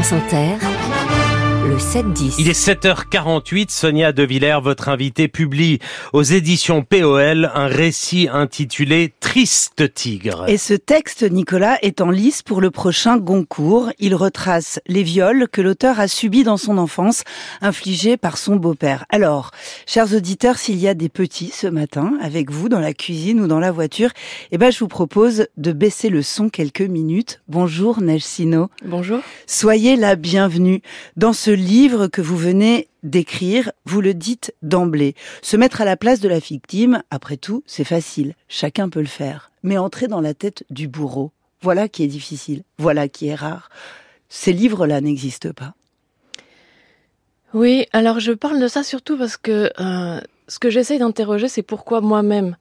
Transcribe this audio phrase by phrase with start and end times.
[0.00, 1.17] France Inter,
[1.78, 2.34] le 7-10.
[2.38, 5.78] Il est 7h48, Sonia De Villers, votre invitée, publie
[6.12, 10.44] aux éditions POL un récit intitulé Triste Tigre.
[10.48, 13.92] Et ce texte, Nicolas, est en lice pour le prochain Goncourt.
[14.00, 17.22] Il retrace les viols que l'auteur a subis dans son enfance,
[17.60, 19.04] infligés par son beau-père.
[19.08, 19.52] Alors,
[19.86, 23.46] chers auditeurs, s'il y a des petits ce matin, avec vous, dans la cuisine ou
[23.46, 24.10] dans la voiture,
[24.50, 27.40] eh ben, je vous propose de baisser le son quelques minutes.
[27.46, 28.68] Bonjour, Neige Sino.
[28.84, 29.20] Bonjour.
[29.46, 30.82] Soyez la bienvenue.
[31.16, 31.67] Dans ce livre
[32.10, 35.14] que vous venez d'écrire, vous le dites d'emblée.
[35.42, 38.34] Se mettre à la place de la victime, après tout, c'est facile.
[38.48, 39.50] Chacun peut le faire.
[39.62, 42.62] Mais entrer dans la tête du bourreau, voilà qui est difficile.
[42.78, 43.68] Voilà qui est rare.
[44.30, 45.74] Ces livres-là n'existent pas.
[47.52, 51.62] Oui, alors je parle de ça surtout parce que euh, ce que j'essaye d'interroger, c'est
[51.62, 52.56] pourquoi moi-même,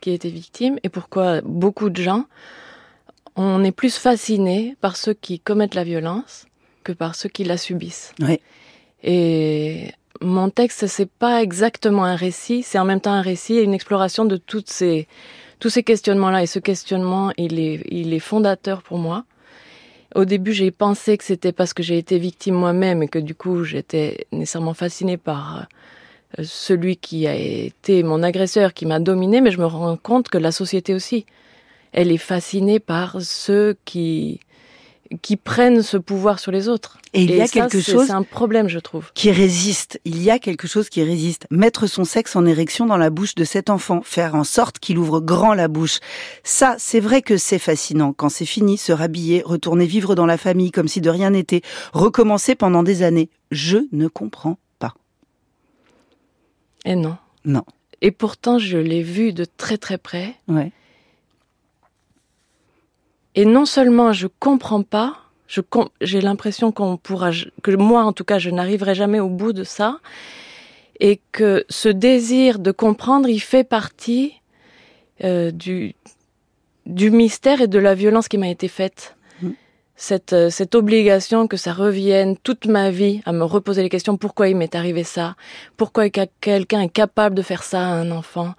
[0.00, 2.26] qui ai été victime, et pourquoi beaucoup de gens,
[3.34, 6.46] on est plus fasciné par ceux qui commettent la violence
[6.82, 8.12] que par ceux qui la subissent.
[8.20, 8.40] Oui.
[9.02, 9.88] Et
[10.20, 13.74] mon texte, c'est pas exactement un récit, c'est en même temps un récit et une
[13.74, 15.08] exploration de toutes ces,
[15.58, 16.42] tous ces questionnements-là.
[16.42, 19.24] Et ce questionnement, il est, il est fondateur pour moi.
[20.14, 23.34] Au début, j'ai pensé que c'était parce que j'ai été victime moi-même et que du
[23.34, 25.66] coup, j'étais nécessairement fascinée par
[26.38, 30.28] euh, celui qui a été mon agresseur, qui m'a dominé, mais je me rends compte
[30.28, 31.24] que la société aussi,
[31.92, 34.40] elle est fascinée par ceux qui,
[35.20, 36.98] qui prennent ce pouvoir sur les autres.
[37.12, 39.10] Et il y a quelque chose C'est un problème, je trouve.
[39.14, 40.00] qui résiste.
[40.04, 41.46] Il y a quelque chose qui résiste.
[41.50, 44.98] Mettre son sexe en érection dans la bouche de cet enfant, faire en sorte qu'il
[44.98, 45.98] ouvre grand la bouche.
[46.44, 48.12] Ça, c'est vrai que c'est fascinant.
[48.12, 51.62] Quand c'est fini, se rhabiller, retourner vivre dans la famille comme si de rien n'était,
[51.92, 53.28] recommencer pendant des années.
[53.50, 54.94] Je ne comprends pas.
[56.84, 57.16] Et non.
[57.44, 57.64] Non.
[58.00, 60.34] Et pourtant, je l'ai vu de très très près.
[60.48, 60.72] Ouais.
[63.34, 65.16] Et non seulement je comprends pas,
[66.00, 67.30] j'ai l'impression qu'on pourra,
[67.62, 69.98] que moi en tout cas, je n'arriverai jamais au bout de ça,
[71.00, 74.34] et que ce désir de comprendre, il fait partie
[75.24, 75.94] euh, du
[76.84, 79.14] du mystère et de la violence qui m'a été faite.
[79.94, 84.16] Cette, euh, cette obligation que ça revienne toute ma vie à me reposer les questions
[84.16, 85.36] pourquoi il m'est arrivé ça,
[85.76, 88.54] pourquoi que- quelqu'un est capable de faire ça à un enfant?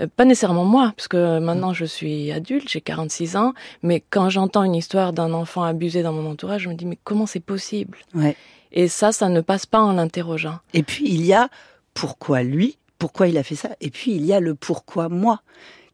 [0.00, 4.30] Euh, Pas nécessairement moi, parce que maintenant je suis adulte, j'ai 46 ans, mais quand
[4.30, 7.40] j'entends une histoire d'un enfant abusé dans mon entourage, je me dis mais comment c'est
[7.40, 7.98] possible?
[8.14, 8.36] Ouais.
[8.72, 10.58] Et ça, ça ne passe pas en l'interrogeant.
[10.74, 11.48] Et puis il y a
[11.94, 15.40] pourquoi lui, pourquoi il a fait ça, et puis il y a le pourquoi moi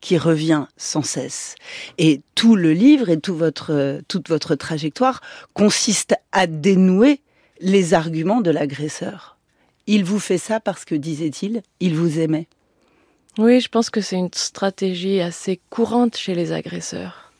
[0.04, 1.54] qui revient sans cesse.
[1.96, 5.22] Et tout le livre et tout votre, toute votre trajectoire
[5.54, 7.22] consiste à dénouer
[7.60, 9.38] les arguments de l'agresseur.
[9.86, 12.48] Il vous fait ça parce que, disait-il, il vous aimait.
[13.36, 17.32] Oui, je pense que c'est une stratégie assez courante chez les agresseurs,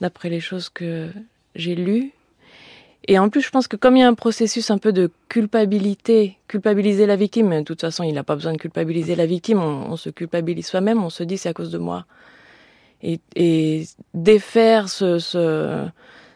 [0.00, 1.10] d'après les choses que
[1.54, 2.10] j'ai lues.
[3.06, 5.10] Et en plus, je pense que comme il y a un processus un peu de
[5.28, 9.60] culpabilité, culpabiliser la victime, de toute façon, il n'a pas besoin de culpabiliser la victime,
[9.60, 12.04] on, se culpabilise soi-même, on se dit c'est à cause de moi.
[13.02, 13.84] Et,
[14.14, 15.86] défaire ce, ce-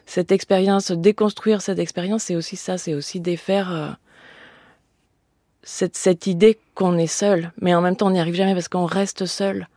[0.05, 3.89] cette expérience, déconstruire cette expérience, c'est aussi ça, c'est aussi défaire euh,
[5.67, 8.69] cette, cette idée qu'on est seul, mais en même temps on n'y arrive jamais parce
[8.69, 9.67] qu'on reste seul.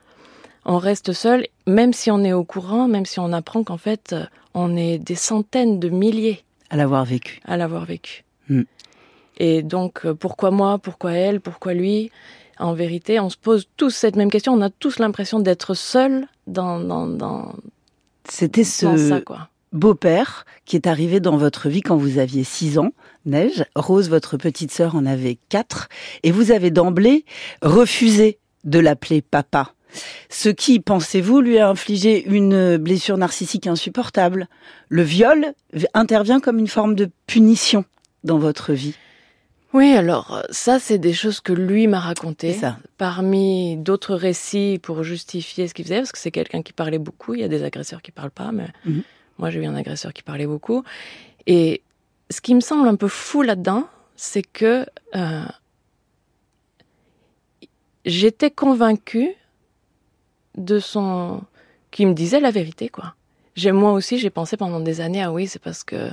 [0.64, 4.12] On reste seul, même si on est au courant, même si on apprend qu'en fait
[4.12, 4.24] euh,
[4.54, 7.40] on est des centaines de milliers À l'avoir vécu.
[7.44, 8.24] à l'avoir vécu.
[8.48, 8.62] Hmm.
[9.38, 12.12] Et donc euh, pourquoi moi, pourquoi elle, pourquoi lui?
[12.60, 14.52] En vérité, on se pose tous cette même question.
[14.52, 17.52] On a tous l'impression d'être seul dans dans dans,
[18.28, 19.48] C'était dans ce ça quoi.
[19.72, 22.92] Beau-père qui est arrivé dans votre vie quand vous aviez 6 ans,
[23.26, 23.64] Neige.
[23.74, 25.88] Rose, votre petite sœur, en avait 4.
[26.22, 27.24] Et vous avez d'emblée
[27.62, 29.72] refusé de l'appeler papa.
[30.28, 34.48] Ce qui, pensez-vous, lui a infligé une blessure narcissique insupportable.
[34.88, 35.52] Le viol
[35.94, 37.84] intervient comme une forme de punition
[38.22, 38.94] dans votre vie.
[39.72, 42.54] Oui, alors ça c'est des choses que lui m'a racontées.
[42.54, 42.76] Ça.
[42.98, 47.34] parmi d'autres récits pour justifier ce qu'il faisait, parce que c'est quelqu'un qui parlait beaucoup.
[47.34, 49.02] Il y a des agresseurs qui parlent pas, mais Mhm.
[49.40, 50.84] Moi j'ai eu un agresseur qui parlait beaucoup.
[51.46, 51.82] Et
[52.30, 55.44] ce qui me semble un peu fou là-dedans, c'est que euh,
[58.04, 59.34] j'étais convaincue
[60.56, 61.42] de son,
[61.90, 63.14] qui me disait la vérité, quoi.
[63.64, 66.10] Moi aussi, j'ai pensé pendant des années, ah oui, c'est parce que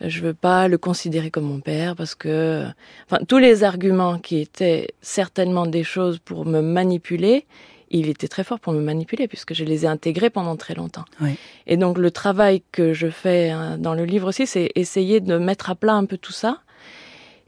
[0.00, 2.66] je veux pas le considérer comme mon père, parce que
[3.06, 7.46] enfin, tous les arguments qui étaient certainement des choses pour me manipuler,
[7.90, 11.04] il était très fort pour me manipuler puisque je les ai intégrés pendant très longtemps.
[11.20, 11.34] Oui.
[11.66, 15.38] Et donc le travail que je fais hein, dans le livre aussi, c'est essayer de
[15.38, 16.60] mettre à plat un peu tout ça.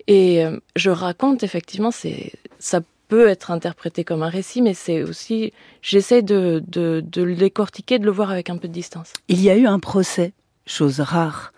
[0.09, 5.03] Et euh, je raconte effectivement, c'est ça peut être interprété comme un récit, mais c'est
[5.03, 9.13] aussi j'essaie de, de, de le décortiquer, de le voir avec un peu de distance.
[9.29, 10.33] Il y a eu un procès,
[10.67, 11.53] chose rare.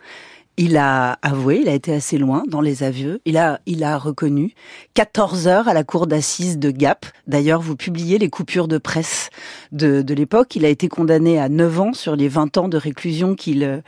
[0.56, 3.20] Il a avoué, il a été assez loin dans les aveux.
[3.24, 4.54] Il a, il a reconnu
[4.94, 7.06] 14 heures à la cour d'assises de Gap.
[7.26, 9.30] D'ailleurs, vous publiez les coupures de presse
[9.72, 10.54] de, de l'époque.
[10.54, 13.82] Il a été condamné à 9 ans sur les 20 ans de réclusion qu'il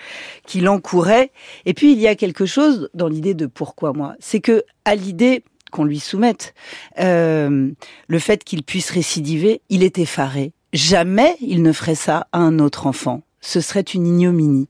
[0.45, 1.31] qu'il encourait.
[1.67, 4.15] Et puis, il y a quelque chose dans l'idée de pourquoi moi.
[4.19, 6.55] C'est que, à l'idée qu'on lui soumette,
[6.99, 7.71] euh,
[8.09, 10.53] le fait qu'il puisse récidiver, il est effaré.
[10.73, 13.23] Jamais il ne ferait ça à un autre enfant.
[13.41, 14.69] Ce serait une ignominie.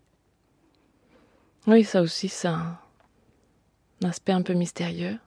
[1.67, 2.79] Oui, ça aussi, c'est un,
[4.05, 5.19] aspect un peu mystérieux.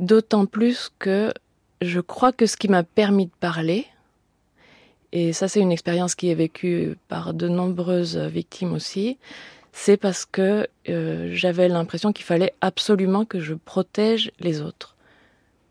[0.00, 1.32] D'autant plus que
[1.80, 3.86] je crois que ce qui m'a permis de parler,
[5.12, 9.16] et ça c'est une expérience qui est vécue par de nombreuses victimes aussi,
[9.72, 14.96] c'est parce que euh, j'avais l'impression qu'il fallait absolument que je protège les autres,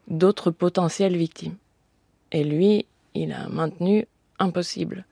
[0.08, 1.56] d'autres potentielles victimes.
[2.32, 2.86] Et lui,
[3.16, 4.08] il a maintenu
[4.40, 5.06] impossible.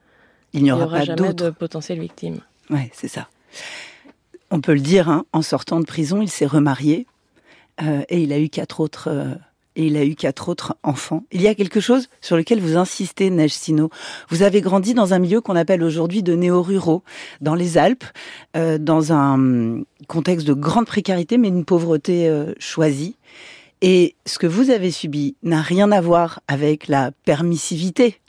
[0.54, 2.40] Il n'y aura, pas jamais de potentielles victimes.
[2.70, 3.28] Ouais, c'est ça.
[4.52, 7.08] On peut le dire, hein, en sortant de prison, il s'est remarié
[7.82, 9.10] euh, et il a eu quatre autres.
[9.12, 9.34] Euh,
[9.78, 11.26] et il a eu quatre autres enfants.
[11.34, 13.90] Il y a quelque chose sur lequel vous insistez, Neige Sino.
[14.30, 17.04] Vous avez grandi dans un milieu qu'on appelle aujourd'hui de néo-ruraux,
[17.42, 18.06] dans les Alpes,
[18.56, 23.18] euh, dans un contexte de grande précarité, mais une pauvreté choisie.
[23.82, 28.22] Et ce que vous avez subi n'a rien à voir avec la permissivité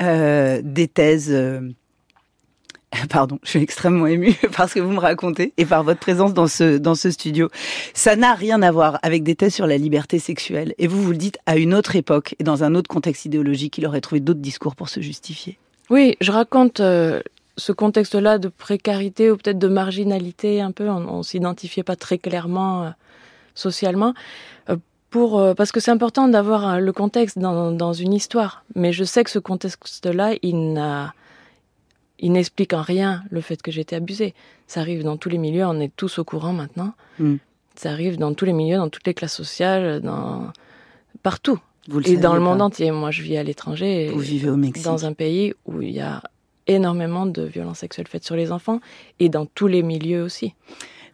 [0.00, 1.32] des thèses
[3.10, 6.32] Pardon, je suis extrêmement émue par ce que vous me racontez et par votre présence
[6.34, 7.48] dans ce, dans ce studio.
[7.94, 10.74] Ça n'a rien à voir avec des thèses sur la liberté sexuelle.
[10.78, 13.78] Et vous, vous le dites à une autre époque et dans un autre contexte idéologique,
[13.78, 15.58] il aurait trouvé d'autres discours pour se justifier.
[15.90, 17.22] Oui, je raconte euh,
[17.56, 20.88] ce contexte-là de précarité ou peut-être de marginalité un peu.
[20.88, 22.90] On, ne s'identifiait pas très clairement euh,
[23.54, 24.14] socialement.
[24.70, 24.76] Euh,
[25.10, 28.62] pour, parce que c'est important d'avoir le contexte dans, dans une histoire.
[28.74, 31.14] Mais je sais que ce contexte-là, il n'a
[32.18, 34.34] il n'explique en rien le fait que j'ai été abusée.
[34.66, 36.92] Ça arrive dans tous les milieux, on est tous au courant maintenant.
[37.18, 37.36] Hmm.
[37.76, 40.52] Ça arrive dans tous les milieux, dans toutes les classes sociales, dans
[41.22, 41.58] partout.
[42.04, 42.90] et dans le monde entier.
[42.90, 44.10] Moi, je vis à l'étranger.
[44.12, 44.84] Vous vivez au Mexique.
[44.84, 46.22] Dans un pays où il y a
[46.66, 48.80] énormément de violences sexuelles faites sur les enfants
[49.20, 50.54] et dans tous les milieux aussi.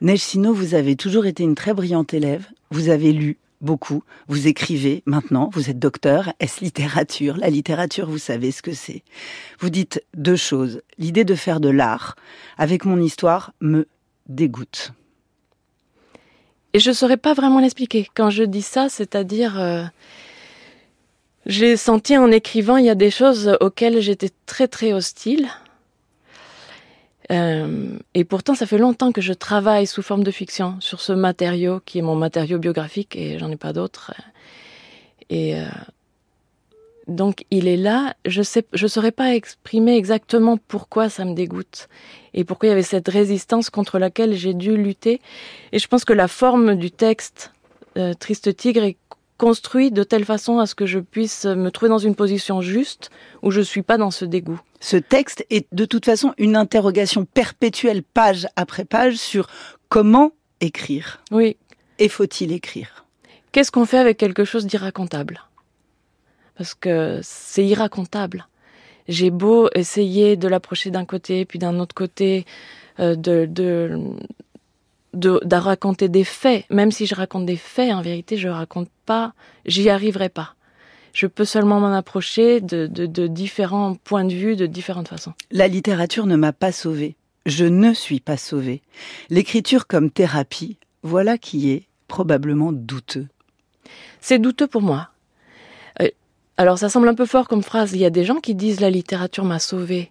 [0.00, 2.46] Neige Sino, vous avez toujours été une très brillante élève.
[2.70, 4.02] Vous avez lu, beaucoup.
[4.28, 6.32] Vous écrivez maintenant, vous êtes docteur.
[6.40, 7.36] Est-ce littérature?
[7.36, 9.02] La littérature, vous savez ce que c'est.
[9.58, 10.82] Vous dites deux choses.
[10.98, 12.16] L'idée de faire de l'art
[12.58, 13.86] avec mon histoire me
[14.28, 14.92] dégoûte.
[16.72, 18.08] Et je ne saurais pas vraiment l'expliquer.
[18.14, 19.60] Quand je dis ça, c'est-à-dire...
[19.60, 19.84] Euh,
[21.46, 25.48] j'ai senti en écrivant, il y a des choses auxquelles j'étais très très hostile.
[27.30, 31.12] Euh, et pourtant, ça fait longtemps que je travaille sous forme de fiction sur ce
[31.12, 34.12] matériau qui est mon matériau biographique et j'en ai pas d'autre.
[35.30, 35.64] Et euh,
[37.06, 38.14] donc, il est là.
[38.26, 38.42] Je
[38.72, 41.88] je saurais pas exprimer exactement pourquoi ça me dégoûte
[42.34, 45.20] et pourquoi il y avait cette résistance contre laquelle j'ai dû lutter.
[45.72, 47.52] Et je pense que la forme du texte
[47.96, 48.96] euh, Triste Tigre est
[49.38, 53.10] construit de telle façon à ce que je puisse me trouver dans une position juste
[53.42, 54.60] où je suis pas dans ce dégoût.
[54.80, 59.48] Ce texte est de toute façon une interrogation perpétuelle, page après page, sur
[59.88, 61.20] comment écrire.
[61.30, 61.56] Oui.
[61.98, 63.04] Et faut-il écrire?
[63.52, 65.42] Qu'est-ce qu'on fait avec quelque chose d'irracontable?
[66.56, 68.46] Parce que c'est irracontable.
[69.08, 72.46] J'ai beau essayer de l'approcher d'un côté, puis d'un autre côté,
[73.00, 73.98] euh, de, de,
[75.14, 76.64] de, raconter des faits.
[76.70, 79.32] Même si je raconte des faits, en vérité, je raconte pas,
[79.66, 80.54] j'y arriverai pas.
[81.12, 85.32] Je peux seulement m'en approcher de, de, différents points de vue, de différentes façons.
[85.50, 87.16] La littérature ne m'a pas sauvée.
[87.46, 88.82] Je ne suis pas sauvée.
[89.30, 93.28] L'écriture comme thérapie, voilà qui est probablement douteux.
[94.20, 95.10] C'est douteux pour moi.
[96.00, 96.08] Euh,
[96.56, 97.92] alors ça semble un peu fort comme phrase.
[97.92, 100.10] Il y a des gens qui disent la littérature m'a sauvée.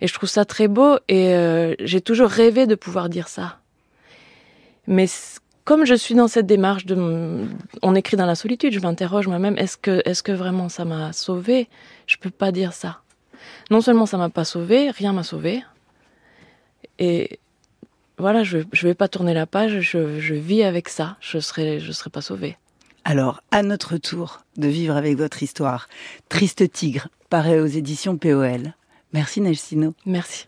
[0.00, 3.61] Et je trouve ça très beau et euh, j'ai toujours rêvé de pouvoir dire ça.
[4.86, 5.06] Mais
[5.64, 7.46] comme je suis dans cette démarche de,
[7.82, 11.12] on écrit dans la solitude, je m'interroge moi-même, est-ce que, est-ce que vraiment ça m'a
[11.12, 11.68] sauvé
[12.06, 13.00] Je peux pas dire ça.
[13.70, 15.62] Non seulement ça m'a pas sauvé, rien m'a sauvé.
[16.98, 17.38] Et
[18.18, 21.16] voilà, je, je vais pas tourner la page, je, je vis avec ça.
[21.20, 22.56] Je serai, je serai pas sauvée.
[23.04, 25.88] Alors, à notre tour de vivre avec votre histoire.
[26.28, 28.74] Triste Tigre, paraît aux éditions POL.
[29.12, 29.94] Merci Nelsino.
[30.06, 30.46] Merci.